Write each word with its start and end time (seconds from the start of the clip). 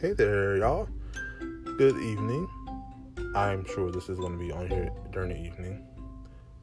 Hey 0.00 0.14
there, 0.14 0.56
y'all. 0.56 0.88
Good 1.76 1.94
evening. 1.98 2.48
I'm 3.34 3.66
sure 3.66 3.90
this 3.90 4.08
is 4.08 4.18
going 4.18 4.32
to 4.32 4.38
be 4.38 4.50
on 4.50 4.66
here 4.66 4.88
during 5.12 5.28
the 5.28 5.38
evening, 5.38 5.84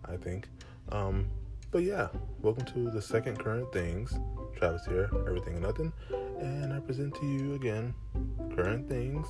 I 0.06 0.18
think. 0.18 0.50
Um, 0.90 1.28
but 1.70 1.84
yeah, 1.84 2.08
welcome 2.42 2.66
to 2.66 2.90
the 2.90 3.00
second 3.00 3.38
current 3.38 3.72
things. 3.72 4.18
Travis 4.56 4.88
here, 4.88 5.12
everything 5.28 5.54
and 5.54 5.62
nothing, 5.62 5.94
and 6.40 6.74
I 6.74 6.80
present 6.80 7.14
to 7.14 7.28
you 7.28 7.54
again 7.54 7.94
current 8.56 8.90
things, 8.90 9.28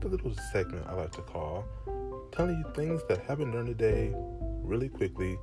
the 0.00 0.08
little 0.08 0.34
segment 0.52 0.86
I 0.86 0.92
like 0.92 1.12
to 1.12 1.22
call, 1.22 1.64
telling 2.30 2.58
you 2.58 2.74
things 2.74 3.00
that 3.08 3.24
happened 3.24 3.52
during 3.52 3.68
the 3.68 3.74
day 3.74 4.12
really 4.14 4.90
quickly, 4.90 5.38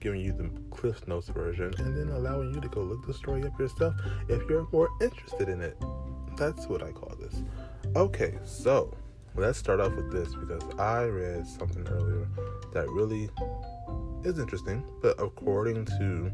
giving 0.00 0.20
you 0.20 0.32
the 0.32 0.50
Cliff 0.72 1.06
Notes 1.06 1.28
version, 1.28 1.72
and 1.78 1.96
then 1.96 2.08
allowing 2.08 2.52
you 2.52 2.60
to 2.60 2.68
go 2.68 2.80
look 2.80 3.06
the 3.06 3.14
story 3.14 3.44
up 3.44 3.56
yourself 3.60 3.94
if 4.28 4.42
you're 4.50 4.66
more 4.72 4.88
interested 5.00 5.48
in 5.48 5.60
it. 5.60 5.80
That's 6.36 6.66
what 6.66 6.82
I 6.82 6.92
call 6.92 7.14
this. 7.20 7.42
Okay, 7.96 8.38
so 8.44 8.94
let's 9.34 9.58
start 9.58 9.80
off 9.80 9.94
with 9.94 10.12
this 10.12 10.34
because 10.34 10.62
I 10.78 11.04
read 11.04 11.46
something 11.46 11.86
earlier 11.88 12.28
that 12.72 12.88
really 12.88 13.28
is 14.24 14.38
interesting, 14.38 14.84
but 15.00 15.20
according 15.20 15.84
to, 15.84 16.30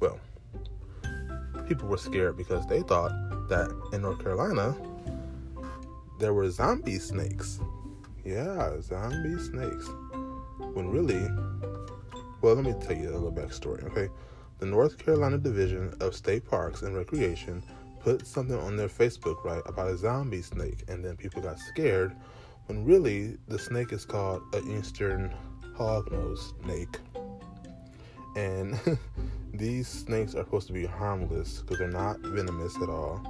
well, 0.00 0.18
people 1.66 1.88
were 1.88 1.98
scared 1.98 2.36
because 2.36 2.66
they 2.66 2.80
thought 2.82 3.10
that 3.48 3.70
in 3.92 4.02
North 4.02 4.22
Carolina 4.22 4.76
there 6.18 6.32
were 6.32 6.50
zombie 6.50 6.98
snakes. 6.98 7.60
Yeah, 8.24 8.80
zombie 8.80 9.38
snakes. 9.38 9.88
When 10.72 10.88
really, 10.88 11.28
well, 12.40 12.54
let 12.54 12.64
me 12.64 12.74
tell 12.80 12.96
you 12.96 13.10
a 13.10 13.12
little 13.12 13.32
backstory, 13.32 13.84
okay? 13.84 14.08
The 14.58 14.66
North 14.66 14.98
Carolina 14.98 15.38
Division 15.38 15.94
of 16.00 16.14
State 16.14 16.48
Parks 16.48 16.82
and 16.82 16.96
Recreation 16.96 17.62
put 18.04 18.26
something 18.26 18.58
on 18.58 18.76
their 18.76 18.88
Facebook, 18.88 19.42
right, 19.44 19.62
about 19.64 19.88
a 19.88 19.96
zombie 19.96 20.42
snake, 20.42 20.84
and 20.88 21.02
then 21.02 21.16
people 21.16 21.40
got 21.40 21.58
scared 21.58 22.14
when 22.66 22.84
really 22.84 23.38
the 23.48 23.58
snake 23.58 23.92
is 23.92 24.04
called 24.04 24.42
an 24.52 24.78
eastern 24.78 25.32
hognose 25.74 26.52
snake. 26.62 26.98
And 28.36 28.78
these 29.54 29.88
snakes 29.88 30.34
are 30.34 30.44
supposed 30.44 30.66
to 30.66 30.74
be 30.74 30.84
harmless 30.84 31.62
because 31.62 31.78
they're 31.78 31.88
not 31.88 32.20
venomous 32.20 32.76
at 32.82 32.90
all. 32.90 33.22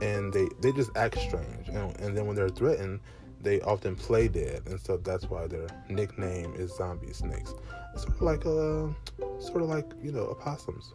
And 0.00 0.32
they, 0.32 0.48
they 0.60 0.72
just 0.72 0.90
act 0.96 1.18
strange. 1.18 1.68
And, 1.68 1.94
and 2.00 2.16
then 2.16 2.26
when 2.26 2.34
they're 2.34 2.48
threatened, 2.48 3.00
they 3.42 3.60
often 3.60 3.94
play 3.94 4.26
dead. 4.26 4.62
And 4.66 4.80
so 4.80 4.96
that's 4.96 5.28
why 5.28 5.46
their 5.46 5.66
nickname 5.90 6.54
is 6.56 6.74
zombie 6.76 7.12
snakes. 7.12 7.52
Sort 7.96 8.14
of 8.14 8.22
like 8.22 8.44
a, 8.46 8.94
sort 9.38 9.62
of 9.62 9.68
like, 9.68 9.92
you 10.02 10.12
know, 10.12 10.22
opossums, 10.22 10.94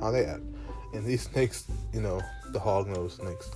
how 0.00 0.10
they 0.10 0.26
act. 0.26 0.42
And 0.92 1.04
these 1.04 1.22
snakes, 1.22 1.66
you 1.92 2.00
know, 2.00 2.20
the 2.52 2.58
hognose 2.58 3.12
snakes, 3.12 3.50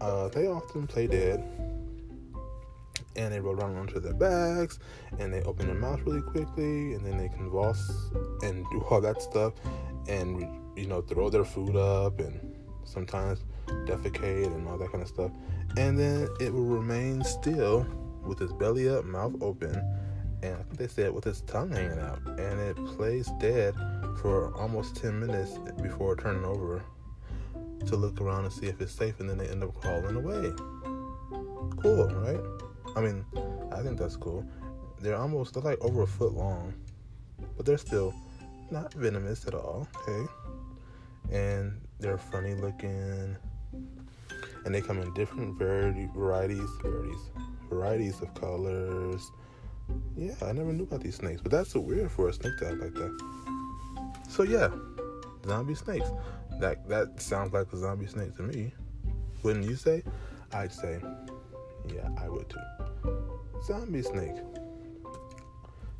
uh, 0.00 0.28
they 0.28 0.46
often 0.46 0.86
play 0.86 1.06
dead. 1.06 1.44
And 3.14 3.32
they 3.32 3.40
roll 3.40 3.54
around 3.54 3.76
onto 3.76 4.00
their 4.00 4.14
backs 4.14 4.78
and 5.18 5.32
they 5.32 5.42
open 5.42 5.66
their 5.66 5.76
mouth 5.76 6.00
really 6.06 6.22
quickly 6.22 6.94
and 6.94 7.04
then 7.04 7.18
they 7.18 7.28
convulse 7.28 8.10
and 8.42 8.64
do 8.70 8.82
all 8.88 9.02
that 9.02 9.20
stuff 9.20 9.52
and 10.08 10.40
you 10.76 10.86
know 10.86 11.02
throw 11.02 11.28
their 11.28 11.44
food 11.44 11.76
up 11.76 12.20
and 12.20 12.40
sometimes 12.84 13.44
defecate 13.84 14.46
and 14.46 14.66
all 14.66 14.78
that 14.78 14.90
kind 14.90 15.02
of 15.02 15.08
stuff. 15.08 15.30
And 15.76 15.98
then 15.98 16.26
it 16.40 16.54
will 16.54 16.64
remain 16.64 17.22
still 17.22 17.86
with 18.24 18.40
its 18.40 18.52
belly 18.54 18.88
up 18.88 19.04
mouth 19.04 19.34
open 19.42 19.76
and 20.42 20.54
I 20.54 20.62
think 20.62 20.76
they 20.78 20.88
said 20.88 21.12
with 21.12 21.26
its 21.26 21.40
tongue 21.42 21.70
hanging 21.70 21.98
out. 21.98 22.18
And 22.26 22.60
it 22.60 22.76
plays 22.96 23.30
dead 23.40 23.74
for 24.20 24.54
almost 24.56 24.96
10 24.96 25.18
minutes 25.18 25.58
before 25.80 26.16
turning 26.16 26.44
over 26.44 26.82
to 27.86 27.96
look 27.96 28.20
around 28.20 28.44
and 28.44 28.52
see 28.52 28.66
if 28.66 28.80
it's 28.80 28.92
safe 28.92 29.18
and 29.20 29.28
then 29.28 29.38
they 29.38 29.48
end 29.48 29.62
up 29.62 29.74
crawling 29.74 30.16
away 30.16 30.52
cool 31.82 32.06
right 32.14 32.40
I 32.94 33.00
mean, 33.00 33.24
I 33.72 33.82
think 33.82 33.98
that's 33.98 34.16
cool. 34.16 34.44
They're 35.00 35.16
almost 35.16 35.54
they're 35.54 35.62
like 35.62 35.80
over 35.80 36.02
a 36.02 36.06
foot 36.06 36.34
long, 36.34 36.74
but 37.56 37.64
they're 37.64 37.78
still 37.78 38.14
not 38.70 38.92
venomous 38.94 39.46
at 39.46 39.54
all. 39.54 39.88
Okay, 40.08 40.26
and 41.30 41.80
they're 41.98 42.18
funny 42.18 42.54
looking, 42.54 43.36
and 44.64 44.74
they 44.74 44.80
come 44.80 45.00
in 45.00 45.12
different 45.14 45.58
variety 45.58 46.08
varieties, 46.14 46.68
varieties, 46.82 47.30
varieties 47.68 48.20
of 48.20 48.34
colors. 48.34 49.30
Yeah, 50.16 50.34
I 50.42 50.52
never 50.52 50.72
knew 50.72 50.84
about 50.84 51.00
these 51.00 51.16
snakes, 51.16 51.40
but 51.40 51.50
that's 51.50 51.70
so 51.70 51.80
weird 51.80 52.10
for 52.10 52.28
a 52.28 52.32
snake 52.32 52.58
to 52.58 52.68
act 52.68 52.80
like 52.80 52.94
that. 52.94 53.61
So 54.32 54.44
yeah, 54.44 54.68
zombie 55.46 55.74
snakes. 55.74 56.08
That 56.58 56.88
that 56.88 57.20
sounds 57.20 57.52
like 57.52 57.70
a 57.74 57.76
zombie 57.76 58.06
snake 58.06 58.34
to 58.36 58.42
me. 58.42 58.72
Wouldn't 59.42 59.66
you 59.66 59.76
say? 59.76 60.02
I'd 60.54 60.72
say, 60.72 61.02
yeah, 61.94 62.08
I 62.16 62.30
would 62.30 62.48
too. 62.48 63.12
Zombie 63.62 64.00
snake. 64.00 64.36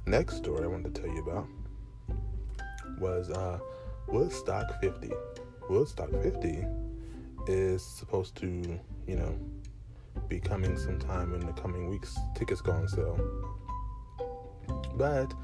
Next 0.07 0.37
story 0.39 0.65
I 0.65 0.67
wanted 0.67 0.95
to 0.95 1.03
tell 1.03 1.11
you 1.11 1.23
about 1.23 1.47
was 2.99 3.29
uh, 3.29 3.59
Woodstock 4.09 4.81
50. 4.81 5.11
Woodstock 5.69 6.11
50 6.23 6.65
is 7.49 7.85
supposed 7.85 8.35
to, 8.37 8.47
you 9.07 9.17
know, 9.17 9.39
be 10.29 10.41
coming 10.41 10.79
sometime 10.79 11.35
in 11.35 11.45
the 11.45 11.53
coming 11.53 11.91
weeks. 11.91 12.19
Tickets 12.35 12.63
go 12.63 12.73
on 12.73 12.89
sale. 12.89 13.21
But 14.97 15.35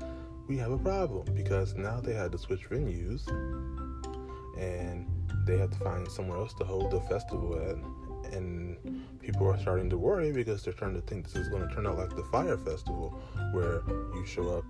we 0.49 0.57
have 0.57 0.73
a 0.73 0.79
problem 0.79 1.27
because 1.35 1.75
now 1.75 2.01
they 2.01 2.15
had 2.15 2.33
to 2.33 2.39
switch 2.39 2.69
venues 2.71 3.29
and 4.59 5.07
they 5.47 5.59
had 5.59 5.71
to 5.71 5.79
find 5.79 6.09
somewhere 6.09 6.39
else 6.39 6.55
to 6.55 6.65
hold 6.65 6.91
the 6.91 7.01
festival 7.03 7.55
at. 7.55 7.77
And 8.33 8.77
people 9.21 9.47
are 9.47 9.59
starting 9.59 9.89
to 9.91 9.99
worry 9.99 10.33
because 10.33 10.63
they're 10.63 10.75
trying 10.75 10.95
to 10.95 11.01
think 11.03 11.27
this 11.27 11.37
is 11.37 11.49
going 11.49 11.67
to 11.67 11.75
turn 11.75 11.87
out 11.87 11.97
like 11.97 12.15
the 12.17 12.25
Fyre 12.25 12.59
Festival, 12.59 13.19
where 13.53 13.83
you 14.15 14.25
show 14.27 14.59
up 14.59 14.65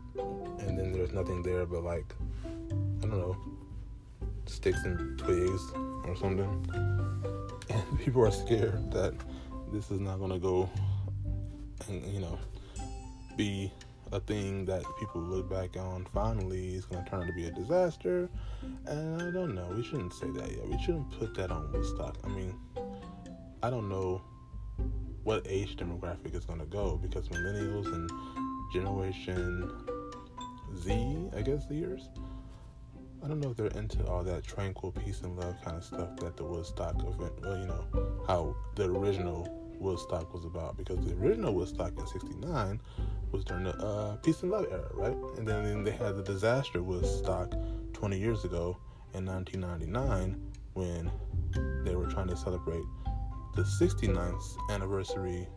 and 0.61 0.78
then 0.78 0.93
there's 0.93 1.12
nothing 1.12 1.43
there 1.43 1.65
but 1.65 1.83
like 1.83 2.15
I 3.03 3.06
don't 3.06 3.19
know 3.19 3.37
sticks 4.47 4.78
and 4.84 5.19
twigs 5.19 5.62
or 6.05 6.16
something, 6.16 6.66
and 7.71 7.99
people 7.99 8.25
are 8.25 8.31
scared 8.31 8.93
that 8.93 9.15
this 9.72 9.91
is 9.91 10.00
not 10.00 10.19
going 10.19 10.33
to 10.33 10.39
go 10.39 10.71
and 11.89 12.05
you 12.12 12.21
know 12.21 12.39
be 13.37 13.72
a 14.12 14.20
thing 14.20 14.64
that 14.66 14.82
people 14.98 15.20
look 15.20 15.48
back 15.50 15.76
on 15.76 16.06
fondly 16.12 16.74
is 16.74 16.84
going 16.84 17.04
to 17.04 17.10
turn 17.10 17.22
out 17.22 17.26
to 17.26 17.32
be 17.32 17.46
a 17.46 17.50
disaster. 17.50 18.28
And 18.86 19.22
I 19.22 19.30
don't 19.30 19.54
know. 19.54 19.66
We 19.74 19.82
shouldn't 19.82 20.14
say 20.14 20.30
that 20.30 20.50
yet. 20.50 20.69
We 20.69 20.78
shouldn't 20.82 21.10
put 21.19 21.34
that 21.34 21.50
on 21.50 21.70
Woodstock. 21.72 22.16
I 22.24 22.28
mean, 22.28 22.54
I 23.62 23.70
don't 23.70 23.88
know 23.88 24.22
what 25.24 25.47
age 25.48 25.76
demographic 25.76 26.34
is 26.34 26.44
going 26.44 26.60
to 26.60 26.66
go 26.66 26.97
because 27.02 27.28
millennials 27.28 27.86
and 27.86 28.10
Generation 28.72 29.70
Z, 30.76 31.30
I 31.36 31.42
guess, 31.42 31.70
years. 31.70 32.08
I 33.22 33.26
don't 33.26 33.41
know 33.41 33.50
if 33.50 33.56
they're 33.56 33.66
into 33.68 34.06
all 34.06 34.22
that 34.24 34.44
tranquil 34.44 34.92
peace 34.92 35.22
and 35.22 35.36
love 35.36 35.56
kind 35.64 35.76
of 35.76 35.84
stuff 35.84 36.16
that 36.20 36.36
the 36.36 36.44
Woodstock 36.44 37.02
event, 37.02 37.32
well, 37.42 37.58
you 37.58 37.66
know, 37.66 37.84
how 38.26 38.54
the 38.76 38.84
original 38.84 39.74
Woodstock 39.80 40.32
was 40.32 40.44
about. 40.44 40.76
Because 40.76 41.04
the 41.04 41.14
original 41.14 41.52
Woodstock 41.52 41.98
in 41.98 42.06
'69 42.06 42.80
was 43.33 43.44
during 43.44 43.65
the 43.65 43.77
uh, 43.77 44.16
peace 44.16 44.43
and 44.43 44.50
love 44.50 44.66
era, 44.71 44.89
right? 44.94 45.16
And 45.37 45.47
then, 45.47 45.65
then 45.65 45.84
they 45.84 45.91
had 45.91 46.16
the 46.16 46.22
disaster 46.22 46.83
with 46.83 47.06
stock 47.06 47.55
20 47.93 48.19
years 48.19 48.44
ago 48.44 48.78
in 49.15 49.27
1999 49.27 50.41
when 50.75 51.11
they 51.84 51.94
were 51.94 52.06
trying 52.06 52.28
to 52.28 52.37
celebrate 52.37 52.84
the 53.55 53.62
69th 53.62 54.56
anniversary, 54.71 55.49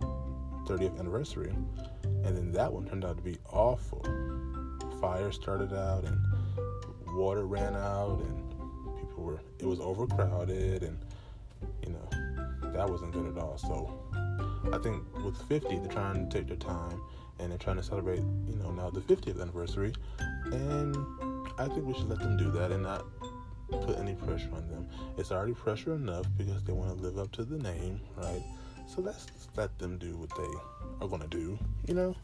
30th 0.66 1.00
anniversary, 1.00 1.54
and 2.24 2.38
then 2.38 2.52
that 2.52 2.72
one 2.72 2.86
turned 2.86 3.06
out 3.06 3.18
to 3.18 3.24
be 3.24 3.38
awful. 3.52 4.04
Fire 5.00 5.32
started 5.32 5.74
out, 5.74 6.04
and 6.04 6.20
water 7.16 7.46
ran 7.46 7.76
out, 7.76 8.20
and 8.22 8.50
people 9.00 9.24
were, 9.24 9.40
it 9.60 9.66
was 9.66 9.80
overcrowded, 9.80 10.84
and 10.84 10.98
you 11.86 11.94
know, 11.94 12.72
that 12.72 12.90
wasn't 12.90 13.12
good 13.12 13.28
at 13.28 13.38
all. 13.42 13.58
So 13.58 13.94
I 14.74 14.78
think 14.80 15.04
with 15.24 15.38
50, 15.48 15.78
they're 15.80 15.88
trying 15.88 16.28
to 16.28 16.38
take 16.38 16.48
their 16.48 16.58
time 16.58 17.00
and 17.42 17.52
they're 17.52 17.58
trying 17.58 17.78
to 17.78 17.84
celebrate, 17.84 18.20
you 18.20 18.56
know, 18.62 18.72
now 18.72 18.90
the 18.90 19.02
50th 19.02 19.42
anniversary, 19.42 19.94
and 20.52 20.96
I 21.58 21.68
think 21.68 21.86
we 21.86 21.94
should 21.94 22.10
let 22.10 22.20
them 22.20 22.38
do 22.38 22.52
that 22.52 22.72
and 22.72 22.84
not 22.84 23.06
put 23.72 23.98
any 23.98 24.14
pressure 24.14 24.50
on 24.54 24.68
them. 24.70 24.88
It's 25.18 25.32
already 25.32 25.54
pressure 25.54 25.94
enough 25.96 26.26
because 26.38 26.64
they 26.64 26.74
want 26.74 26.98
to 26.98 27.04
live 27.04 27.18
up 27.18 27.32
to 27.34 27.44
the 27.44 27.58
name, 27.58 28.00
right? 28.18 28.44
So 28.88 29.02
let's 29.02 29.28
let 29.56 29.78
them 29.80 29.98
do 29.98 30.18
what 30.18 30.30
they 30.36 31.04
are 31.06 31.08
going 31.08 31.22
to 31.22 31.28
do, 31.28 31.58
you 31.88 31.94
know? 31.94 32.16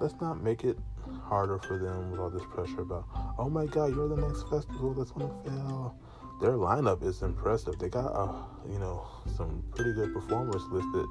Let's 0.00 0.14
not 0.20 0.42
make 0.42 0.64
it 0.64 0.78
harder 1.22 1.58
for 1.58 1.78
them 1.78 2.10
with 2.10 2.20
all 2.20 2.30
this 2.30 2.42
pressure 2.50 2.82
about, 2.82 3.06
oh 3.38 3.48
my 3.48 3.66
god, 3.66 3.94
you're 3.94 4.08
the 4.08 4.16
next 4.16 4.48
festival 4.48 4.94
that's 4.94 5.10
going 5.10 5.28
to 5.28 5.50
fail. 5.50 5.96
Their 6.40 6.52
lineup 6.52 7.02
is 7.02 7.22
impressive. 7.22 7.78
They 7.78 7.88
got, 7.88 8.06
uh, 8.06 8.32
you 8.70 8.78
know, 8.78 9.06
some 9.36 9.64
pretty 9.74 9.92
good 9.92 10.12
performers 10.12 10.62
listed 10.70 11.06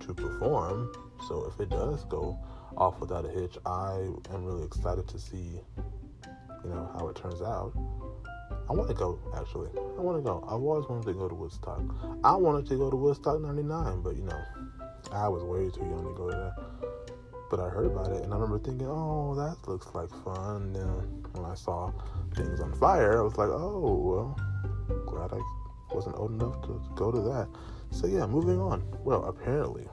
to 0.00 0.14
perform. 0.14 0.92
So 1.28 1.46
if 1.46 1.58
it 1.60 1.70
does 1.70 2.04
go 2.04 2.38
off 2.76 3.00
without 3.00 3.24
a 3.24 3.28
hitch, 3.28 3.56
I 3.64 4.08
am 4.32 4.44
really 4.44 4.64
excited 4.64 5.08
to 5.08 5.18
see, 5.18 5.60
you 6.64 6.70
know, 6.70 6.90
how 6.98 7.08
it 7.08 7.16
turns 7.16 7.42
out. 7.42 7.72
I 8.68 8.72
want 8.72 8.88
to 8.88 8.94
go 8.94 9.18
actually. 9.36 9.70
I 9.76 10.00
want 10.00 10.18
to 10.18 10.22
go. 10.22 10.42
I've 10.46 10.62
always 10.62 10.88
wanted 10.88 11.06
to 11.06 11.14
go 11.14 11.28
to 11.28 11.34
Woodstock. 11.34 11.82
I 12.24 12.34
wanted 12.34 12.66
to 12.66 12.76
go 12.76 12.90
to 12.90 12.96
Woodstock 12.96 13.40
'99, 13.40 14.02
but 14.02 14.16
you 14.16 14.24
know, 14.24 14.40
I 15.12 15.28
was 15.28 15.42
way 15.44 15.70
too 15.70 15.88
young 15.88 16.04
to 16.04 16.14
go 16.14 16.30
there. 16.30 16.54
But 17.48 17.60
I 17.60 17.68
heard 17.68 17.86
about 17.86 18.10
it, 18.10 18.24
and 18.24 18.32
I 18.32 18.36
remember 18.36 18.58
thinking, 18.58 18.88
"Oh, 18.88 19.34
that 19.36 19.68
looks 19.68 19.94
like 19.94 20.10
fun." 20.24 20.62
And 20.62 20.74
then 20.74 21.24
when 21.32 21.44
I 21.44 21.54
saw 21.54 21.92
things 22.34 22.60
on 22.60 22.72
fire, 22.74 23.18
I 23.18 23.22
was 23.22 23.36
like, 23.36 23.50
"Oh, 23.50 23.94
well, 23.94 25.04
glad 25.06 25.32
I 25.32 25.40
wasn't 25.94 26.16
old 26.16 26.32
enough 26.32 26.60
to 26.62 26.80
go 26.96 27.12
to 27.12 27.20
that." 27.20 27.48
So 27.90 28.08
yeah, 28.08 28.26
moving 28.26 28.60
on. 28.60 28.82
Well, 29.04 29.24
apparently, 29.24 29.86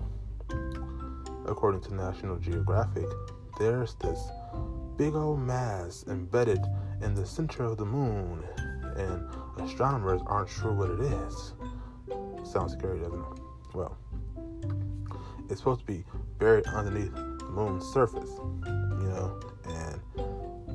according 1.45 1.81
to 1.81 1.93
National 1.93 2.37
Geographic, 2.37 3.07
there's 3.59 3.95
this 3.95 4.19
big 4.97 5.15
old 5.15 5.39
mass 5.39 6.05
embedded 6.07 6.59
in 7.01 7.13
the 7.13 7.25
center 7.25 7.63
of 7.63 7.77
the 7.77 7.85
moon, 7.85 8.43
and 8.95 9.27
astronomers 9.59 10.21
aren't 10.25 10.49
sure 10.49 10.71
what 10.71 10.89
it 10.89 10.99
is. 10.99 11.53
Sounds 12.43 12.73
scary, 12.73 12.99
doesn't 12.99 13.19
it? 13.19 13.25
Well, 13.73 13.97
it's 15.49 15.59
supposed 15.59 15.81
to 15.81 15.85
be 15.85 16.03
buried 16.39 16.65
underneath 16.67 17.13
the 17.13 17.49
moon's 17.49 17.85
surface, 17.85 18.29
you 18.65 19.09
know, 19.09 19.39
and 19.65 20.01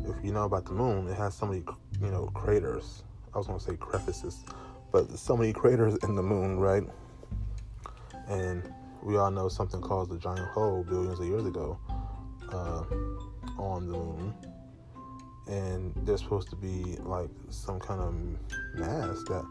if 0.09 0.25
you 0.25 0.33
know 0.33 0.45
about 0.45 0.65
the 0.65 0.73
moon, 0.73 1.09
it 1.09 1.15
has 1.15 1.35
so 1.35 1.47
many, 1.47 1.63
you 2.01 2.11
know, 2.11 2.27
craters. 2.35 3.05
I 3.35 3.39
was 3.39 3.47
gonna 3.47 3.61
say 3.61 3.77
crevices, 3.77 4.45
but 4.91 5.11
so 5.19 5.37
many 5.37 5.53
craters 5.53 5.97
in 6.03 6.15
the 6.15 6.23
moon, 6.23 6.59
right? 6.59 6.85
And 8.29 8.73
we 9.09 9.17
all 9.17 9.31
know 9.31 9.49
something 9.49 9.81
caused 9.81 10.11
the 10.11 10.19
giant 10.19 10.47
hole 10.51 10.85
billions 10.87 11.19
of 11.19 11.25
years 11.25 11.47
ago 11.47 11.79
uh, 12.53 12.85
on 13.59 13.87
the 13.87 13.97
moon 13.97 14.35
and 15.47 15.95
there's 16.05 16.21
supposed 16.21 16.51
to 16.51 16.57
be 16.57 16.99
like 17.01 17.31
some 17.49 17.81
kind 17.81 18.03
of 18.03 18.15
mass 18.79 19.17
that 19.29 19.45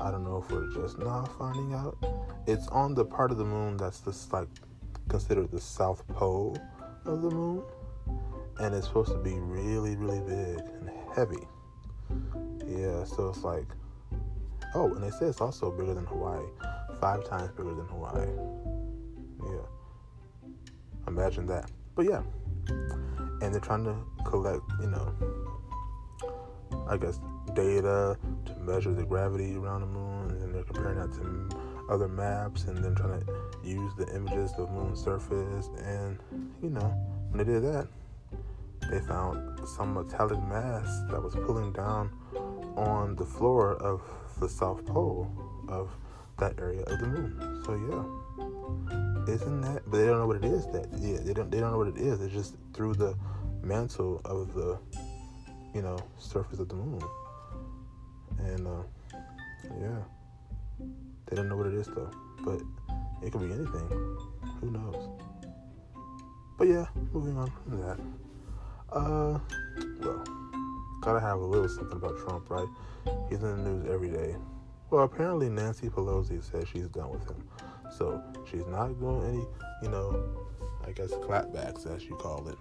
I 0.00 0.10
don't 0.10 0.24
know 0.24 0.42
if 0.42 0.50
we're 0.50 0.72
just 0.72 0.98
now 0.98 1.24
finding 1.38 1.74
out. 1.74 1.98
It's 2.46 2.66
on 2.68 2.94
the 2.94 3.04
part 3.04 3.30
of 3.30 3.36
the 3.36 3.44
moon 3.44 3.76
that's 3.76 4.00
this 4.00 4.32
like 4.32 4.48
considered 5.08 5.50
the 5.50 5.60
south 5.60 6.06
pole 6.08 6.56
of 7.04 7.20
the 7.20 7.30
moon, 7.30 7.62
and 8.58 8.74
it's 8.74 8.86
supposed 8.86 9.12
to 9.12 9.18
be 9.18 9.34
really, 9.38 9.96
really 9.96 10.20
big 10.20 10.58
and 10.80 10.90
heavy. 11.14 11.46
Yeah, 12.66 13.04
so 13.04 13.28
it's 13.28 13.44
like, 13.44 13.68
oh, 14.74 14.92
and 14.94 15.04
they 15.04 15.10
say 15.10 15.26
it's 15.26 15.42
also 15.42 15.70
bigger 15.70 15.92
than 15.92 16.06
Hawaii, 16.06 16.46
five 17.00 17.28
times 17.28 17.50
bigger 17.50 17.74
than 17.74 17.86
Hawaii. 17.86 18.73
Imagine 21.16 21.46
that. 21.46 21.70
But 21.94 22.06
yeah 22.06 22.22
and 23.44 23.52
they're 23.52 23.60
trying 23.60 23.84
to 23.84 23.94
collect, 24.24 24.62
you 24.80 24.88
know, 24.88 25.14
I 26.88 26.96
guess 26.96 27.20
data 27.54 28.16
to 28.46 28.54
measure 28.60 28.92
the 28.92 29.04
gravity 29.04 29.54
around 29.56 29.82
the 29.82 29.86
moon, 29.86 30.30
and 30.42 30.54
they're 30.54 30.64
comparing 30.64 30.98
that 30.98 31.12
to 31.14 31.48
other 31.90 32.08
maps, 32.08 32.64
and 32.64 32.82
then 32.82 32.94
trying 32.94 33.20
to 33.20 33.26
use 33.62 33.92
the 33.96 34.08
images 34.14 34.52
of 34.52 34.68
the 34.68 34.72
moon 34.72 34.96
surface. 34.96 35.68
And 35.84 36.18
you 36.62 36.70
know, 36.70 36.88
when 37.30 37.38
they 37.38 37.52
did 37.52 37.62
that, 37.64 37.86
they 38.90 39.00
found 39.00 39.60
some 39.68 39.94
metallic 39.94 40.42
mass 40.44 40.88
that 41.10 41.22
was 41.22 41.34
pulling 41.34 41.72
down 41.72 42.10
on 42.76 43.14
the 43.16 43.26
floor 43.26 43.74
of 43.74 44.02
the 44.40 44.48
south 44.48 44.84
pole 44.86 45.30
of 45.68 45.90
that 46.38 46.58
area 46.58 46.82
of 46.82 46.98
the 46.98 47.06
moon. 47.06 47.62
So 47.64 47.74
yeah, 47.74 49.13
isn't 49.28 49.60
that? 49.62 49.82
But 49.86 49.98
they 49.98 50.06
don't 50.06 50.18
know 50.18 50.26
what 50.26 50.36
it 50.36 50.44
is. 50.44 50.66
That 50.66 50.88
yeah, 50.98 51.18
they 51.22 51.32
don't 51.32 51.50
they 51.50 51.60
don't 51.60 51.72
know 51.72 51.78
what 51.78 51.88
it 51.88 51.98
is. 51.98 52.20
It's 52.20 52.32
just 52.32 52.56
through 52.72 52.94
the 52.94 53.16
mantle 53.62 54.20
of 54.24 54.54
the 54.54 54.78
you 55.74 55.82
know 55.82 55.98
surface 56.18 56.58
of 56.58 56.68
the 56.68 56.74
moon, 56.74 57.02
and 58.38 58.66
uh, 58.66 58.82
yeah, 59.80 60.86
they 61.26 61.36
don't 61.36 61.48
know 61.48 61.56
what 61.56 61.66
it 61.66 61.74
is 61.74 61.86
though. 61.88 62.10
But 62.44 62.60
it 63.22 63.32
could 63.32 63.40
be 63.40 63.52
anything. 63.52 64.18
Who 64.60 64.70
knows? 64.70 65.08
But 66.58 66.68
yeah, 66.68 66.86
moving 67.12 67.36
on 67.36 67.50
from 67.50 67.80
that. 67.80 67.98
Uh, 68.92 69.38
well, 70.00 70.24
gotta 71.00 71.20
have 71.20 71.38
a 71.38 71.44
little 71.44 71.68
something 71.68 71.96
about 71.96 72.16
Trump, 72.18 72.48
right? 72.48 72.68
He's 73.28 73.42
in 73.42 73.64
the 73.64 73.70
news 73.70 73.90
every 73.90 74.10
day. 74.10 74.36
Well, 74.90 75.04
apparently 75.04 75.48
Nancy 75.48 75.88
Pelosi 75.88 76.42
says 76.42 76.68
she's 76.68 76.88
done 76.88 77.10
with 77.10 77.28
him. 77.28 77.48
So 77.90 78.22
she's 78.50 78.66
not 78.66 78.98
doing 78.98 79.24
any, 79.26 79.46
you 79.82 79.88
know, 79.88 80.24
I 80.86 80.92
guess 80.92 81.10
clapbacks 81.10 81.86
as 81.86 82.04
you 82.04 82.16
call 82.16 82.48
it. 82.48 82.58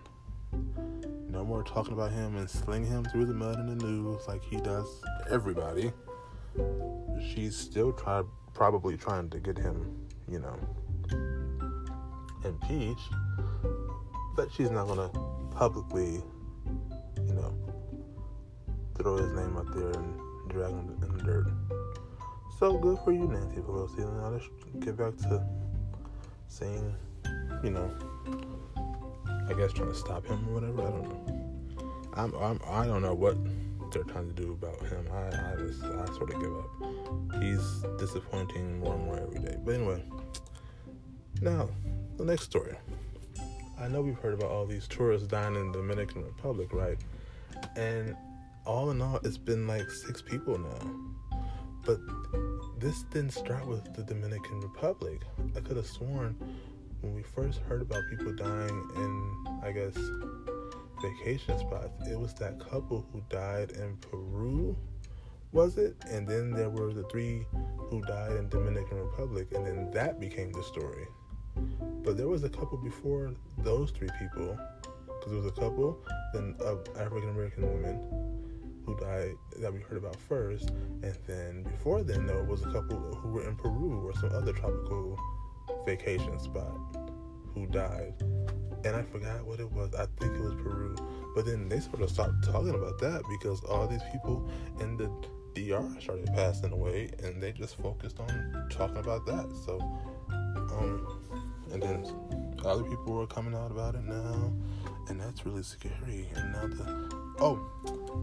No 1.29 1.43
more 1.43 1.63
talking 1.63 1.93
about 1.93 2.11
him 2.11 2.35
and 2.37 2.49
sling 2.49 2.85
him 2.85 3.03
through 3.05 3.25
the 3.25 3.33
mud 3.33 3.59
in 3.59 3.65
the 3.65 3.85
news 3.85 4.27
like 4.27 4.43
he 4.43 4.57
does 4.57 4.87
everybody. 5.29 5.91
She's 7.19 7.55
still 7.55 7.91
try, 7.91 8.23
probably 8.53 8.97
trying 8.97 9.29
to 9.31 9.39
get 9.39 9.57
him, 9.57 10.07
you 10.29 10.39
know, 10.39 10.57
impeached, 12.45 13.11
but 14.35 14.51
she's 14.51 14.69
not 14.69 14.87
gonna 14.87 15.09
publicly, 15.51 16.21
you 17.25 17.33
know, 17.33 17.57
throw 18.95 19.17
his 19.17 19.33
name 19.33 19.57
out 19.57 19.73
there 19.73 19.89
and 19.89 20.19
drag 20.49 20.71
him 20.71 20.95
in 21.01 21.17
the 21.17 21.23
dirt. 21.23 21.47
So 22.59 22.77
good 22.77 22.99
for 23.03 23.11
you, 23.11 23.27
Nancy 23.27 23.57
Pelosi. 23.57 23.99
Now 23.99 24.29
let's 24.29 24.45
get 24.79 24.95
back 24.95 25.17
to 25.29 25.43
saying, 26.47 26.95
you 27.63 27.71
know, 27.71 27.91
I 29.49 29.53
guess 29.53 29.73
trying 29.73 29.89
to 29.89 29.95
stop 29.95 30.25
him 30.25 30.47
or 30.49 30.61
whatever. 30.61 30.81
I 30.81 30.89
don't 30.89 31.09
know. 31.09 31.33
I'm, 32.15 32.33
I'm 32.35 32.59
I 32.67 32.85
don't 32.85 33.01
know 33.01 33.13
what 33.13 33.37
they're 33.91 34.03
trying 34.03 34.33
to 34.33 34.41
do 34.41 34.53
about 34.53 34.79
him. 34.87 35.05
I 35.11 35.27
I, 35.27 35.55
just, 35.57 35.83
I 35.83 36.05
sort 36.15 36.33
of 36.33 36.41
give 36.41 36.55
up. 36.55 37.41
He's 37.41 37.83
disappointing 37.97 38.79
more 38.79 38.93
and 38.95 39.05
more 39.05 39.19
every 39.19 39.39
day. 39.39 39.57
But 39.63 39.75
anyway, 39.75 40.03
now 41.41 41.69
the 42.17 42.25
next 42.25 42.43
story. 42.43 42.75
I 43.79 43.87
know 43.87 44.01
we've 44.01 44.19
heard 44.19 44.35
about 44.35 44.51
all 44.51 44.65
these 44.65 44.87
tourists 44.87 45.27
dying 45.27 45.55
in 45.55 45.71
the 45.71 45.79
Dominican 45.79 46.23
Republic, 46.23 46.69
right? 46.71 46.97
And 47.75 48.15
all 48.65 48.91
in 48.91 49.01
all, 49.01 49.19
it's 49.23 49.37
been 49.37 49.67
like 49.67 49.89
six 49.89 50.21
people 50.21 50.57
now. 50.57 51.12
But 51.85 51.99
this 52.79 53.03
didn't 53.03 53.33
start 53.33 53.67
with 53.67 53.93
the 53.93 54.03
Dominican 54.03 54.61
Republic. 54.61 55.21
I 55.55 55.59
could 55.59 55.77
have 55.77 55.87
sworn 55.87 56.35
when 57.01 57.13
we 57.13 57.21
first 57.21 57.59
heard 57.67 57.81
about 57.81 58.01
people 58.09 58.33
dying 58.33 58.89
in, 58.95 59.45
I 59.61 59.71
guess, 59.73 59.97
vacation 61.01 61.59
spots, 61.59 62.07
it 62.07 62.17
was 62.17 62.33
that 62.35 62.59
couple 62.59 63.05
who 63.11 63.21
died 63.29 63.71
in 63.71 63.97
Peru, 63.97 64.75
was 65.51 65.77
it? 65.77 65.97
And 66.09 66.25
then 66.25 66.51
there 66.51 66.69
were 66.69 66.93
the 66.93 67.03
three 67.03 67.45
who 67.89 68.01
died 68.03 68.31
in 68.37 68.47
Dominican 68.47 68.99
Republic, 68.99 69.49
and 69.53 69.67
then 69.67 69.91
that 69.91 70.19
became 70.21 70.53
the 70.53 70.63
story. 70.63 71.05
But 72.03 72.15
there 72.15 72.29
was 72.29 72.45
a 72.45 72.49
couple 72.49 72.77
before 72.77 73.33
those 73.57 73.91
three 73.91 74.09
people, 74.17 74.57
because 75.05 75.31
there 75.31 75.41
was 75.41 75.45
a 75.45 75.51
couple, 75.51 75.99
then 76.33 76.55
an 76.61 76.79
African 76.97 77.29
American 77.29 77.63
women 77.73 78.42
who 78.85 78.95
died 78.97 79.35
that 79.59 79.73
we 79.73 79.79
heard 79.79 79.97
about 79.97 80.15
first, 80.15 80.69
and 81.01 81.17
then 81.27 81.63
before 81.63 82.03
then, 82.03 82.25
there 82.25 82.43
was 82.43 82.61
a 82.63 82.71
couple 82.71 82.97
who 83.15 83.29
were 83.29 83.47
in 83.47 83.55
Peru 83.55 84.05
or 84.05 84.13
some 84.15 84.31
other 84.33 84.53
tropical 84.53 85.17
vacation 85.85 86.39
spot 86.39 86.77
who 87.53 87.65
died. 87.67 88.13
And 88.85 88.95
I 88.95 89.03
forgot 89.03 89.45
what 89.45 89.59
it 89.59 89.71
was. 89.71 89.93
I 89.95 90.07
think 90.19 90.35
it 90.35 90.41
was 90.41 90.55
Peru. 90.55 90.95
But 91.35 91.45
then 91.45 91.69
they 91.69 91.79
sort 91.79 92.01
of 92.01 92.09
stopped 92.09 92.43
talking 92.43 92.75
about 92.75 92.99
that 92.99 93.23
because 93.29 93.63
all 93.63 93.87
these 93.87 94.03
people 94.11 94.47
in 94.79 94.97
the 94.97 95.09
DR 95.53 96.01
started 96.01 96.27
passing 96.33 96.71
away 96.71 97.11
and 97.23 97.41
they 97.41 97.51
just 97.51 97.77
focused 97.77 98.19
on 98.19 98.67
talking 98.69 98.97
about 98.97 99.25
that. 99.25 99.49
So, 99.65 99.79
um, 100.29 101.21
and 101.71 101.81
then 101.81 102.05
other 102.65 102.83
people 102.83 103.13
were 103.13 103.27
coming 103.27 103.53
out 103.53 103.71
about 103.71 103.95
it 103.95 104.03
now, 104.03 104.53
and 105.07 105.19
that's 105.19 105.45
really 105.45 105.63
scary. 105.63 106.27
And 106.35 106.53
now 106.53 106.67
the 106.67 107.22
oh, 107.39 107.59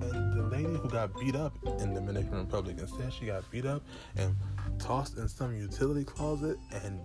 and 0.03 0.33
the 0.33 0.43
lady 0.43 0.75
who 0.77 0.89
got 0.89 1.19
beat 1.19 1.37
up 1.37 1.57
in 1.81 1.95
the 1.95 2.01
Dominican 2.01 2.39
Republic 2.39 2.77
instead 2.79 3.13
she 3.13 3.27
got 3.27 3.49
beat 3.51 3.67
up 3.67 3.83
and 4.17 4.35
tossed 4.79 5.17
in 5.17 5.29
some 5.29 5.55
utility 5.55 6.05
closet 6.05 6.59
and 6.85 7.01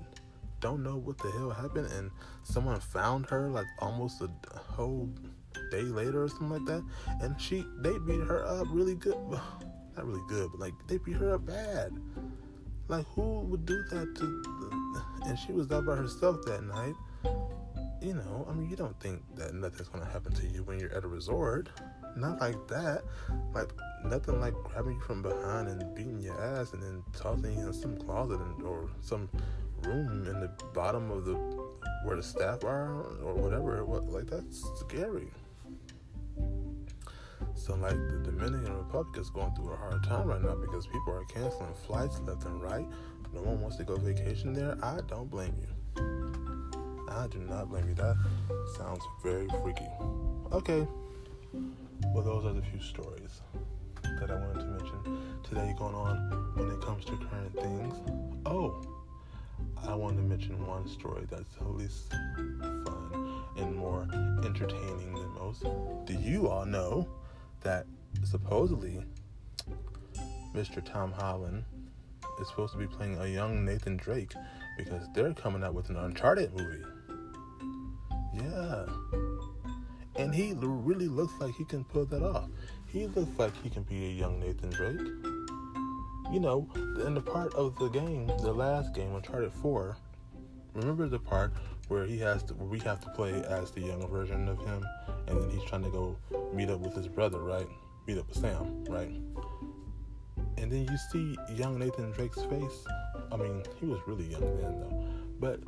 don't 0.60 0.82
know 0.82 0.98
what 0.98 1.18
the 1.20 1.30
hell 1.32 1.52
happened, 1.52 1.92
and 1.92 2.10
someone 2.44 2.80
found 2.80 3.28
her 3.28 3.50
like 3.50 3.68
almost 3.80 4.22
a 4.22 4.30
whole 4.58 5.10
day 5.72 5.82
later 5.82 6.24
or 6.24 6.28
something 6.28 6.50
like 6.50 6.66
that, 6.66 6.84
and 7.22 7.40
she 7.40 7.66
they 7.82 7.98
beat 8.00 8.22
her 8.22 8.46
up 8.46 8.68
really 8.72 8.96
good, 8.96 9.16
not 9.96 10.06
really 10.06 10.24
good, 10.28 10.50
but 10.52 10.60
like 10.60 10.74
they 10.88 10.98
beat 10.98 11.18
her 11.18 11.36
up 11.36 11.46
bad. 11.46 11.92
Like 12.88 13.06
who 13.08 13.42
would 13.42 13.66
do 13.66 13.84
that 13.92 14.16
to? 14.16 14.44
And 15.28 15.38
she 15.38 15.52
was 15.52 15.72
out 15.72 15.86
by 15.86 15.96
herself 15.96 16.38
that 16.46 16.64
night. 16.64 16.96
You 18.02 18.14
know, 18.14 18.46
I 18.50 18.54
mean, 18.54 18.70
you 18.70 18.76
don't 18.76 19.00
think 19.00 19.24
that 19.36 19.54
nothing's 19.56 19.90
gonna 19.90 20.06
happen 20.06 20.34
to 20.34 20.48
you 20.48 20.64
when 20.64 20.80
you're 20.80 20.94
at 20.94 21.04
a 21.04 21.08
resort. 21.08 21.70
Not 22.16 22.40
like 22.40 22.68
that. 22.68 23.04
Like 23.54 23.72
nothing 24.04 24.40
like 24.40 24.54
grabbing 24.64 24.96
you 24.96 25.02
from 25.02 25.22
behind 25.22 25.68
and 25.68 25.96
beating 25.96 26.22
your 26.22 26.40
ass 26.42 26.74
and 26.74 26.82
then 26.82 27.04
tossing 27.14 27.58
you 27.58 27.68
in 27.68 27.74
some 27.74 27.98
closet 27.98 28.40
and, 28.40 28.64
or 28.64 28.90
some 29.02 29.30
room 29.82 30.28
in 30.28 30.40
the 30.40 30.52
bottom 30.74 31.12
of 31.12 31.26
the 31.26 31.34
where 32.04 32.16
the 32.16 32.24
staff 32.24 32.64
are 32.64 33.02
or 33.24 33.34
whatever. 33.34 33.84
What 33.86 34.10
like 34.10 34.28
that's 34.28 34.64
scary. 34.80 35.28
So, 37.56 37.74
like, 37.76 37.96
the 37.96 38.20
Dominican 38.24 38.76
Republic 38.76 39.18
is 39.18 39.30
going 39.30 39.54
through 39.56 39.72
a 39.72 39.76
hard 39.78 40.04
time 40.04 40.28
right 40.28 40.42
now 40.42 40.56
because 40.56 40.86
people 40.88 41.14
are 41.14 41.24
canceling 41.26 41.74
flights 41.88 42.20
left 42.20 42.46
and 42.46 42.62
right. 42.62 42.86
No 43.34 43.42
one 43.42 43.62
wants 43.62 43.78
to 43.78 43.84
go 43.84 43.96
vacation 43.96 44.54
there. 44.54 44.78
I 44.84 45.00
don't 45.08 45.30
blame 45.32 45.54
you. 45.60 45.68
I 47.10 47.28
do 47.28 47.40
not 47.40 47.70
blame 47.70 47.88
you. 47.88 47.96
That 47.96 48.18
sounds 48.78 49.02
very 49.24 49.48
freaky. 49.64 49.88
Okay. 50.52 50.86
Well, 52.14 52.24
those 52.24 52.46
are 52.46 52.54
the 52.54 52.62
few 52.62 52.82
stories 52.82 53.42
that 54.20 54.32
I 54.32 54.36
wanted 54.36 54.60
to 54.60 54.66
mention 54.66 55.36
today 55.44 55.76
going 55.78 55.96
on 55.96 56.18
when 56.56 56.70
it 56.72 56.82
comes 56.82 57.06
to 57.06 57.18
current 57.18 57.54
things. 57.54 57.96
Oh, 58.46 58.84
I 59.88 59.96
wanted 59.96 60.18
to 60.18 60.24
mention 60.24 60.66
one 60.66 60.88
story 60.88 61.26
that's 61.30 61.56
at 61.60 61.76
least 61.76 62.12
fun 62.60 63.44
and 63.58 63.76
more 63.76 64.08
entertaining 64.44 65.14
than 65.14 65.34
most. 65.36 65.64
Do 66.06 66.14
you 66.14 66.48
all 66.48 66.66
know 66.66 67.08
that 67.62 67.86
supposedly 68.24 69.04
Mr. 70.54 70.84
Tom 70.84 71.12
Holland 71.12 71.64
is 72.40 72.48
supposed 72.48 72.74
to 72.74 72.80
be 72.80 72.88
playing 72.88 73.18
a 73.20 73.28
young 73.28 73.66
Nathan 73.66 73.98
Drake 73.98 74.34
because 74.78 75.08
they're 75.14 75.34
coming 75.34 75.64
out 75.64 75.74
with 75.74 75.90
an 75.90 75.98
Uncharted 75.98 76.54
movie? 76.54 76.84
Yeah. 78.34 78.86
And 80.26 80.34
he 80.34 80.54
really 80.60 81.08
looks 81.08 81.34
like 81.40 81.54
he 81.56 81.66
can 81.66 81.84
pull 81.84 82.06
that 82.06 82.24
off. 82.24 82.50
He 82.88 83.08
looks 83.08 83.38
like 83.38 83.54
he 83.64 83.70
can 83.70 83.84
be 83.84 84.06
a 84.06 84.10
young 84.10 84.40
Nathan 84.40 84.72
Drake 84.72 85.36
you 86.32 86.40
know, 86.40 86.68
in 87.06 87.14
the 87.14 87.22
part 87.22 87.54
of 87.54 87.78
the 87.78 87.90
game, 87.90 88.28
the 88.42 88.52
last 88.52 88.94
game, 88.94 89.14
Uncharted 89.16 89.54
4, 89.54 89.98
remember 90.74 91.08
the 91.08 91.20
part 91.20 91.54
where 91.88 92.06
he 92.06 92.18
has 92.18 92.44
to, 92.44 92.54
where 92.56 92.68
we 92.68 92.80
have 92.80 93.00
to 93.02 93.10
play 93.12 93.44
as 93.44 93.72
the 93.72 93.82
younger 93.82 94.08
version 94.08 94.48
of 94.48 94.58
him, 94.60 94.84
and 95.28 95.42
then 95.42 95.50
he's 95.50 95.64
trying 95.70 95.84
to 95.84 95.90
go 95.90 96.18
meet 96.54 96.70
up 96.70 96.80
with 96.80 96.96
his 96.96 97.08
brother, 97.08 97.40
right? 97.40 97.68
Meet 98.08 98.18
up 98.18 98.28
with 98.28 98.38
Sam, 98.38 98.84
right? 98.86 99.12
And 100.58 100.72
then 100.72 100.88
you 100.90 100.98
see 101.12 101.38
young 101.56 101.78
Nathan 101.78 102.12
Drake's 102.12 102.42
face. 102.44 102.86
I 103.32 103.38
mean, 103.38 103.64
he 103.80 103.86
was 103.86 104.00
really 104.08 104.26
young 104.26 104.42
then, 104.60 104.80
though. 104.80 105.06
But 105.40 105.60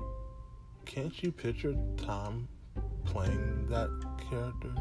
can't 0.85 1.21
you 1.21 1.31
picture 1.31 1.75
Tom 1.97 2.47
playing 3.05 3.67
that 3.69 3.89
character 4.29 4.73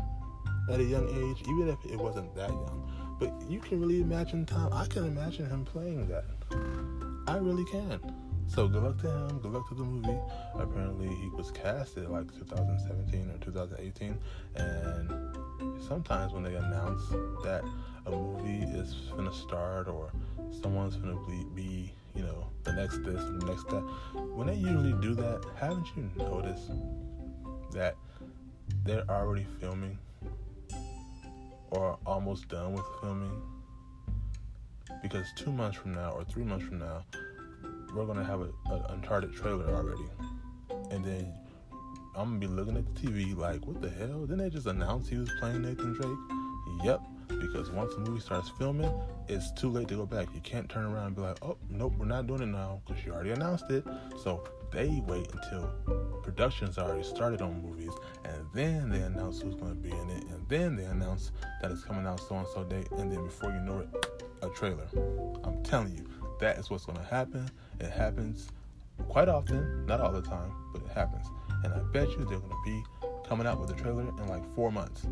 at 0.71 0.81
a 0.81 0.85
young 0.85 1.09
age, 1.09 1.43
even 1.49 1.69
if 1.69 1.79
it 1.91 1.99
wasn't 1.99 2.35
that 2.35 2.51
young? 2.51 3.17
But 3.19 3.33
you 3.49 3.61
can 3.61 3.81
really 3.81 4.01
imagine 4.01 4.45
Tom. 4.45 4.73
I 4.73 4.87
can 4.87 5.05
imagine 5.05 5.47
him 5.49 5.65
playing 5.65 6.09
that. 6.09 6.25
I 7.27 7.39
really 7.39 7.65
can. 7.65 8.01
So 8.49 8.69
good 8.69 8.83
luck 8.83 9.01
to 9.01 9.11
him. 9.11 9.39
Good 9.41 9.53
luck 9.53 9.69
to 9.71 9.75
the 9.75 9.83
movie. 9.83 10.19
Apparently, 10.55 11.09
he 11.09 11.29
was 11.31 11.51
casted 11.51 12.09
like 12.09 12.33
2017 12.33 13.31
or 13.31 13.39
2018, 13.39 14.19
and 14.55 15.11
sometimes 15.89 16.33
when 16.33 16.45
they 16.45 16.55
announce 16.55 17.09
that 17.43 17.65
a 18.07 18.11
movie 18.11 18.65
is 18.79 18.95
gonna 19.17 19.35
start 19.35 19.89
or 19.89 20.13
someone's 20.63 20.97
gonna 20.97 21.19
be, 21.55 21.93
you 22.15 22.23
know, 22.23 22.47
the 22.63 22.73
next 22.73 23.03
this 23.03 23.23
the 23.25 23.47
next 23.47 23.69
that, 23.69 23.83
when 24.35 24.47
they 24.47 24.55
usually 24.55 24.95
do 25.03 25.15
that, 25.15 25.45
haven't 25.57 25.87
you 25.97 26.09
noticed 26.17 26.71
that 27.73 27.97
they're 28.87 29.09
already 29.09 29.47
filming 29.61 29.99
or 31.71 31.99
almost 32.07 32.49
done 32.49 32.73
with 32.73 32.85
filming. 33.01 33.43
Because 35.03 35.27
two 35.37 35.53
months 35.53 35.77
from 35.77 35.95
now 35.95 36.13
or 36.13 36.25
three 36.25 36.45
months 36.45 36.65
from 36.67 36.79
now 36.79 37.05
we're 37.95 38.07
gonna 38.07 38.25
have 38.25 38.41
an 38.41 38.53
uncharted 38.89 39.35
trailer 39.35 39.75
already. 39.75 40.05
And 40.91 41.05
then 41.05 41.33
i'm 42.17 42.29
gonna 42.29 42.39
be 42.39 42.47
looking 42.47 42.77
at 42.77 42.95
the 42.95 43.01
tv 43.01 43.37
like 43.37 43.67
what 43.67 43.83
the 43.83 43.91
hell? 43.91 44.21
Didn't 44.21 44.39
they 44.39 44.51
just 44.51 44.67
announce 44.67 45.09
he 45.09 45.17
was 45.17 45.31
playing 45.41 45.63
nathan 45.63 45.93
drake? 45.93 46.85
Yep 46.85 47.01
because 47.29 47.71
once 47.71 47.95
the 47.95 48.01
movie 48.01 48.21
starts 48.21 48.51
filming 48.51 48.91
it's 49.29 49.51
too 49.53 49.69
late 49.69 49.89
to 49.89 49.97
go 49.97 50.07
back. 50.07 50.29
You 50.35 50.41
can't 50.41 50.69
turn 50.69 50.85
around 50.85 51.09
and 51.09 51.17
be 51.17 51.23
like 51.23 51.39
oh 51.43 51.57
nope 51.69 51.95
we're 51.99 52.07
not 52.07 52.27
doing 52.27 52.43
it 52.43 52.47
now 52.47 52.81
because 52.87 53.05
you 53.05 53.13
already 53.13 53.31
announced 53.31 53.71
it. 53.71 53.85
So 54.23 54.45
they 54.77 55.03
wait 55.07 55.27
until 55.33 55.73
production's 56.23 56.77
already 56.77 57.03
started 57.03 57.41
on 57.41 57.63
movies 57.63 57.93
and 58.27 58.47
then 58.53 58.91
they 58.91 59.01
announce 59.01 59.41
who's 59.41 59.55
going 59.55 59.71
to 59.71 59.81
be 59.81 59.91
in 59.91 60.11
it 60.11 60.23
and 60.25 60.47
then 60.51 60.77
they 60.77 60.85
announce 60.85 61.33
that 61.63 61.71
it's 61.71 61.83
coming 61.83 62.07
out 62.07 62.21
so 62.21 62.37
and 62.37 62.47
so 62.49 62.63
date 62.63 62.87
and 62.99 63.11
then 63.11 63.25
before 63.25 63.51
you 63.51 63.61
know 63.61 63.79
it 63.79 63.89
a 64.43 64.51
trailer. 64.51 64.87
I'm 65.45 65.63
telling 65.63 65.97
you 65.97 66.07
that 66.41 66.59
is 66.59 66.69
what's 66.69 66.85
going 66.85 66.99
to 66.99 67.05
happen. 67.05 67.51
It 67.81 67.91
happens 67.91 68.51
quite 69.09 69.29
often 69.29 69.87
not 69.87 70.01
all 70.01 70.13
the 70.13 70.21
time 70.21 70.53
but 70.75 70.83
it 70.83 70.91
happens. 70.91 71.27
And 71.65 71.73
i 71.73 71.79
bet 71.79 72.11
you 72.11 72.27
they're 72.27 72.39
going 72.39 72.51
to 72.51 72.63
be 72.67 72.85
coming 73.27 73.47
out 73.47 73.59
with 73.59 73.71
a 73.71 73.75
trailer 73.75 74.03
in 74.03 74.29
like 74.29 74.45
four 74.55 74.71
months. 74.71 75.07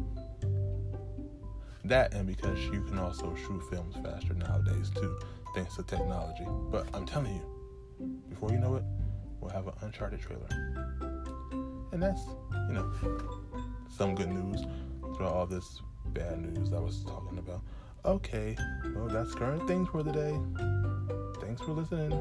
That 1.86 2.12
and 2.12 2.26
because 2.26 2.58
you 2.66 2.82
can 2.82 2.98
also 2.98 3.34
shoot 3.34 3.62
films 3.70 3.94
faster 4.04 4.34
nowadays 4.34 4.90
too 4.94 5.18
thanks 5.54 5.76
to 5.76 5.84
technology. 5.84 6.44
But 6.70 6.86
i'm 6.92 7.06
telling 7.06 7.34
you 7.34 8.20
before 8.28 8.50
you 8.50 8.58
know 8.58 8.74
it 8.76 8.84
will 9.44 9.50
have 9.50 9.66
an 9.66 9.74
Uncharted 9.82 10.20
trailer. 10.20 10.48
And 11.92 12.02
that's, 12.02 12.22
you 12.68 12.74
know, 12.74 12.90
some 13.88 14.14
good 14.14 14.30
news 14.30 14.64
throughout 15.16 15.32
all 15.32 15.46
this 15.46 15.82
bad 16.06 16.40
news 16.40 16.72
I 16.72 16.80
was 16.80 17.04
talking 17.04 17.38
about. 17.38 17.60
Okay, 18.04 18.56
well, 18.94 19.06
that's 19.06 19.34
current 19.34 19.66
things 19.68 19.88
for 19.88 20.02
the 20.02 20.12
day. 20.12 20.34
Thanks 21.40 21.60
for 21.62 21.72
listening. 21.72 22.18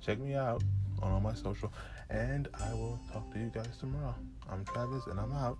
Check 0.00 0.18
me 0.20 0.34
out 0.34 0.62
on 1.02 1.12
all 1.12 1.20
my 1.20 1.34
social, 1.34 1.72
and 2.10 2.48
I 2.54 2.72
will 2.74 2.98
talk 3.12 3.30
to 3.32 3.38
you 3.38 3.50
guys 3.52 3.76
tomorrow. 3.78 4.14
I'm 4.48 4.64
Travis, 4.64 5.06
and 5.06 5.20
I'm 5.20 5.32
out. 5.32 5.58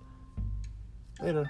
Later. 1.20 1.48